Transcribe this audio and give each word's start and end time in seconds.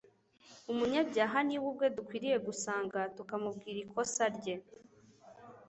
Umunyabyaha 0.71 1.37
ni 1.47 1.57
we 1.61 1.65
ubwe 1.71 1.85
dukwiriye 1.97 2.37
gusanga 2.47 2.99
tukamubwira 3.15 3.77
ikosa 3.85 4.25
rye. 4.35 4.55